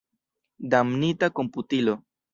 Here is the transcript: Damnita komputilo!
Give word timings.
Damnita 0.71 1.29
komputilo! 1.29 1.99